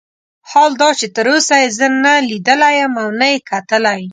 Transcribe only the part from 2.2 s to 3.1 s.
لیدلی یم او